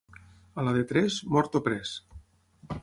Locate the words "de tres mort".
0.77-1.59